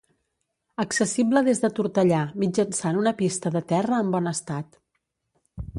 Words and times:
Accessible 0.83 1.43
des 1.47 1.61
de 1.65 1.71
Tortellà, 1.81 2.23
mitjançant 2.45 2.99
una 3.03 3.15
pista 3.21 3.53
de 3.59 3.63
terra 3.75 4.03
en 4.07 4.13
bon 4.19 4.33
estat. 4.35 4.83